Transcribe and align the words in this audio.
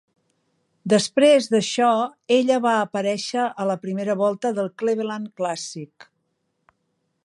Després 0.93 1.49
d'això 1.51 1.89
ella 2.37 2.59
va 2.65 2.73
aparèixer 2.87 3.45
a 3.65 3.69
la 3.73 3.79
primera 3.87 4.19
volta 4.25 4.55
del 4.61 4.75
Cleveland 4.83 5.31
Clàssic. 5.43 6.13